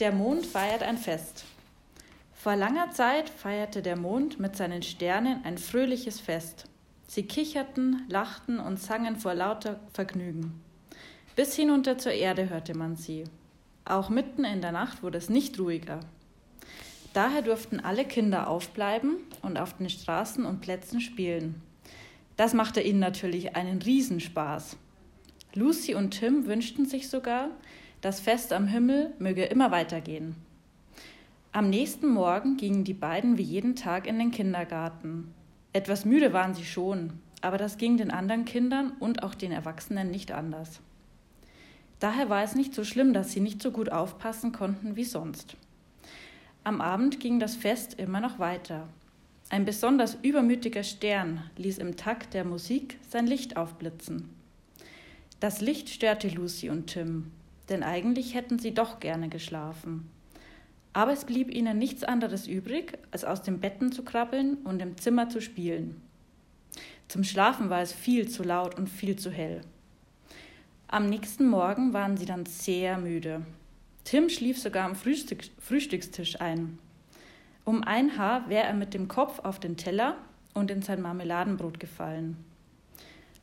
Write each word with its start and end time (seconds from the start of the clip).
Der 0.00 0.10
Mond 0.10 0.44
feiert 0.44 0.82
ein 0.82 0.98
Fest. 0.98 1.44
Vor 2.34 2.56
langer 2.56 2.90
Zeit 2.90 3.28
feierte 3.28 3.80
der 3.80 3.96
Mond 3.96 4.40
mit 4.40 4.56
seinen 4.56 4.82
Sternen 4.82 5.44
ein 5.44 5.56
fröhliches 5.56 6.18
Fest. 6.18 6.64
Sie 7.06 7.22
kicherten, 7.22 8.02
lachten 8.08 8.58
und 8.58 8.80
sangen 8.80 9.14
vor 9.14 9.34
lauter 9.34 9.78
Vergnügen. 9.92 10.60
Bis 11.36 11.54
hinunter 11.54 11.96
zur 11.96 12.10
Erde 12.10 12.50
hörte 12.50 12.76
man 12.76 12.96
sie. 12.96 13.22
Auch 13.84 14.08
mitten 14.08 14.44
in 14.44 14.62
der 14.62 14.72
Nacht 14.72 15.04
wurde 15.04 15.18
es 15.18 15.28
nicht 15.28 15.60
ruhiger. 15.60 16.00
Daher 17.12 17.42
durften 17.42 17.78
alle 17.78 18.04
Kinder 18.04 18.48
aufbleiben 18.48 19.18
und 19.42 19.58
auf 19.58 19.76
den 19.76 19.90
Straßen 19.90 20.44
und 20.44 20.60
Plätzen 20.60 21.00
spielen. 21.00 21.62
Das 22.36 22.52
machte 22.52 22.80
ihnen 22.80 22.98
natürlich 22.98 23.54
einen 23.54 23.80
Riesenspaß. 23.80 24.76
Lucy 25.54 25.94
und 25.94 26.18
Tim 26.18 26.46
wünschten 26.46 26.84
sich 26.84 27.08
sogar, 27.08 27.50
das 28.04 28.20
Fest 28.20 28.52
am 28.52 28.66
Himmel 28.66 29.14
möge 29.18 29.44
immer 29.44 29.70
weitergehen. 29.70 30.36
Am 31.52 31.70
nächsten 31.70 32.06
Morgen 32.06 32.58
gingen 32.58 32.84
die 32.84 32.92
beiden 32.92 33.38
wie 33.38 33.42
jeden 33.42 33.76
Tag 33.76 34.06
in 34.06 34.18
den 34.18 34.30
Kindergarten. 34.30 35.32
Etwas 35.72 36.04
müde 36.04 36.34
waren 36.34 36.52
sie 36.52 36.66
schon, 36.66 37.14
aber 37.40 37.56
das 37.56 37.78
ging 37.78 37.96
den 37.96 38.10
anderen 38.10 38.44
Kindern 38.44 38.92
und 39.00 39.22
auch 39.22 39.34
den 39.34 39.52
Erwachsenen 39.52 40.10
nicht 40.10 40.32
anders. 40.32 40.80
Daher 41.98 42.28
war 42.28 42.42
es 42.42 42.54
nicht 42.54 42.74
so 42.74 42.84
schlimm, 42.84 43.14
dass 43.14 43.32
sie 43.32 43.40
nicht 43.40 43.62
so 43.62 43.70
gut 43.70 43.90
aufpassen 43.90 44.52
konnten 44.52 44.96
wie 44.96 45.04
sonst. 45.04 45.56
Am 46.62 46.82
Abend 46.82 47.20
ging 47.20 47.40
das 47.40 47.56
Fest 47.56 47.98
immer 47.98 48.20
noch 48.20 48.38
weiter. 48.38 48.86
Ein 49.48 49.64
besonders 49.64 50.18
übermütiger 50.20 50.82
Stern 50.82 51.42
ließ 51.56 51.78
im 51.78 51.96
Takt 51.96 52.34
der 52.34 52.44
Musik 52.44 52.98
sein 53.08 53.26
Licht 53.26 53.56
aufblitzen. 53.56 54.28
Das 55.40 55.62
Licht 55.62 55.88
störte 55.88 56.28
Lucy 56.28 56.68
und 56.68 56.88
Tim, 56.88 57.30
denn 57.68 57.82
eigentlich 57.82 58.34
hätten 58.34 58.58
sie 58.58 58.74
doch 58.74 59.00
gerne 59.00 59.28
geschlafen. 59.28 60.10
Aber 60.92 61.12
es 61.12 61.24
blieb 61.24 61.52
ihnen 61.52 61.78
nichts 61.78 62.04
anderes 62.04 62.46
übrig, 62.46 62.98
als 63.10 63.24
aus 63.24 63.42
den 63.42 63.60
Betten 63.60 63.90
zu 63.90 64.04
krabbeln 64.04 64.58
und 64.64 64.80
im 64.80 64.96
Zimmer 64.96 65.28
zu 65.28 65.40
spielen. 65.40 66.00
Zum 67.08 67.24
Schlafen 67.24 67.68
war 67.70 67.80
es 67.80 67.92
viel 67.92 68.28
zu 68.28 68.42
laut 68.42 68.76
und 68.76 68.88
viel 68.88 69.16
zu 69.16 69.30
hell. 69.30 69.60
Am 70.88 71.08
nächsten 71.08 71.48
Morgen 71.48 71.92
waren 71.92 72.16
sie 72.16 72.26
dann 72.26 72.46
sehr 72.46 72.98
müde. 72.98 73.42
Tim 74.04 74.28
schlief 74.28 74.60
sogar 74.60 74.84
am 74.84 74.94
Frühstück 74.94 75.44
Frühstückstisch 75.58 76.40
ein. 76.40 76.78
Um 77.64 77.82
ein 77.82 78.18
Haar 78.18 78.48
wäre 78.48 78.66
er 78.66 78.74
mit 78.74 78.94
dem 78.94 79.08
Kopf 79.08 79.40
auf 79.40 79.58
den 79.58 79.76
Teller 79.76 80.16
und 80.52 80.70
in 80.70 80.82
sein 80.82 81.02
Marmeladenbrot 81.02 81.80
gefallen. 81.80 82.36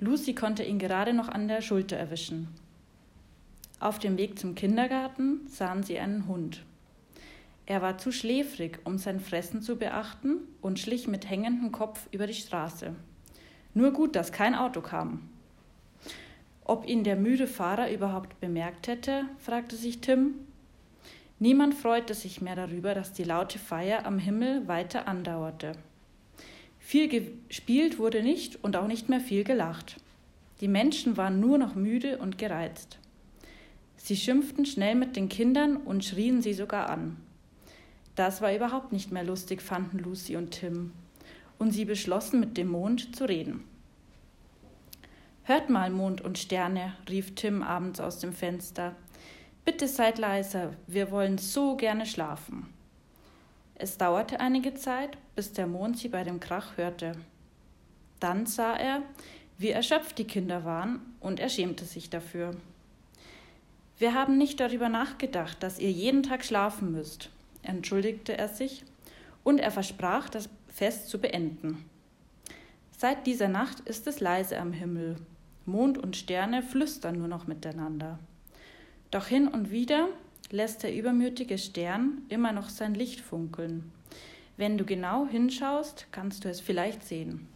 Lucy 0.00 0.34
konnte 0.34 0.62
ihn 0.62 0.78
gerade 0.78 1.12
noch 1.12 1.28
an 1.28 1.48
der 1.48 1.62
Schulter 1.62 1.96
erwischen. 1.96 2.48
Auf 3.78 3.98
dem 3.98 4.16
Weg 4.16 4.38
zum 4.38 4.54
Kindergarten 4.54 5.46
sahen 5.48 5.82
sie 5.82 5.98
einen 5.98 6.26
Hund. 6.26 6.64
Er 7.66 7.82
war 7.82 7.98
zu 7.98 8.10
schläfrig, 8.10 8.78
um 8.84 8.96
sein 8.96 9.20
Fressen 9.20 9.60
zu 9.60 9.76
beachten 9.76 10.38
und 10.62 10.78
schlich 10.78 11.08
mit 11.08 11.28
hängendem 11.28 11.72
Kopf 11.72 12.08
über 12.10 12.26
die 12.26 12.34
Straße. 12.34 12.94
Nur 13.74 13.92
gut, 13.92 14.16
dass 14.16 14.32
kein 14.32 14.54
Auto 14.54 14.80
kam. 14.80 15.28
Ob 16.64 16.88
ihn 16.88 17.04
der 17.04 17.16
müde 17.16 17.46
Fahrer 17.46 17.92
überhaupt 17.92 18.40
bemerkt 18.40 18.88
hätte, 18.88 19.24
fragte 19.38 19.76
sich 19.76 20.00
Tim. 20.00 20.34
Niemand 21.38 21.74
freute 21.74 22.14
sich 22.14 22.40
mehr 22.40 22.56
darüber, 22.56 22.94
dass 22.94 23.12
die 23.12 23.24
laute 23.24 23.58
Feier 23.58 24.06
am 24.06 24.18
Himmel 24.18 24.66
weiter 24.66 25.06
andauerte. 25.06 25.72
Viel 26.78 27.08
gespielt 27.08 27.98
wurde 27.98 28.22
nicht 28.22 28.64
und 28.64 28.76
auch 28.76 28.86
nicht 28.86 29.08
mehr 29.08 29.20
viel 29.20 29.44
gelacht. 29.44 29.96
Die 30.60 30.68
Menschen 30.68 31.16
waren 31.16 31.40
nur 31.40 31.58
noch 31.58 31.74
müde 31.74 32.18
und 32.18 32.38
gereizt. 32.38 32.98
Sie 34.06 34.14
schimpften 34.16 34.64
schnell 34.64 34.94
mit 34.94 35.16
den 35.16 35.28
Kindern 35.28 35.76
und 35.78 36.04
schrien 36.04 36.40
sie 36.40 36.54
sogar 36.54 36.88
an. 36.90 37.16
Das 38.14 38.40
war 38.40 38.54
überhaupt 38.54 38.92
nicht 38.92 39.10
mehr 39.10 39.24
lustig, 39.24 39.60
fanden 39.60 39.98
Lucy 39.98 40.36
und 40.36 40.52
Tim, 40.52 40.92
und 41.58 41.72
sie 41.72 41.84
beschlossen, 41.84 42.38
mit 42.38 42.56
dem 42.56 42.68
Mond 42.68 43.16
zu 43.16 43.24
reden. 43.24 43.64
Hört 45.42 45.70
mal, 45.70 45.90
Mond 45.90 46.20
und 46.20 46.38
Sterne, 46.38 46.94
rief 47.08 47.34
Tim 47.34 47.64
abends 47.64 47.98
aus 47.98 48.20
dem 48.20 48.32
Fenster. 48.32 48.94
Bitte 49.64 49.88
seid 49.88 50.18
leiser, 50.18 50.74
wir 50.86 51.10
wollen 51.10 51.36
so 51.36 51.74
gerne 51.74 52.06
schlafen. 52.06 52.68
Es 53.74 53.98
dauerte 53.98 54.38
einige 54.38 54.74
Zeit, 54.74 55.18
bis 55.34 55.52
der 55.52 55.66
Mond 55.66 55.98
sie 55.98 56.10
bei 56.10 56.22
dem 56.22 56.38
Krach 56.38 56.76
hörte. 56.76 57.10
Dann 58.20 58.46
sah 58.46 58.76
er, 58.76 59.02
wie 59.58 59.70
erschöpft 59.70 60.16
die 60.18 60.28
Kinder 60.28 60.64
waren, 60.64 61.00
und 61.18 61.40
er 61.40 61.48
schämte 61.48 61.84
sich 61.84 62.08
dafür. 62.08 62.54
Wir 63.98 64.14
haben 64.14 64.36
nicht 64.36 64.60
darüber 64.60 64.88
nachgedacht, 64.88 65.62
dass 65.62 65.78
ihr 65.78 65.90
jeden 65.90 66.22
Tag 66.22 66.44
schlafen 66.44 66.92
müsst, 66.92 67.30
entschuldigte 67.62 68.36
er 68.36 68.48
sich, 68.48 68.84
und 69.42 69.58
er 69.58 69.70
versprach, 69.70 70.28
das 70.28 70.48
Fest 70.68 71.08
zu 71.08 71.18
beenden. 71.18 71.84
Seit 72.98 73.26
dieser 73.26 73.48
Nacht 73.48 73.80
ist 73.80 74.06
es 74.06 74.20
leise 74.20 74.58
am 74.58 74.72
Himmel. 74.72 75.16
Mond 75.64 75.98
und 75.98 76.16
Sterne 76.16 76.62
flüstern 76.62 77.18
nur 77.18 77.28
noch 77.28 77.46
miteinander. 77.46 78.18
Doch 79.10 79.26
hin 79.26 79.48
und 79.48 79.70
wieder 79.70 80.08
lässt 80.50 80.82
der 80.82 80.94
übermütige 80.94 81.58
Stern 81.58 82.22
immer 82.28 82.52
noch 82.52 82.68
sein 82.68 82.94
Licht 82.94 83.20
funkeln. 83.20 83.90
Wenn 84.56 84.78
du 84.78 84.84
genau 84.84 85.26
hinschaust, 85.26 86.06
kannst 86.12 86.44
du 86.44 86.48
es 86.48 86.60
vielleicht 86.60 87.04
sehen. 87.04 87.46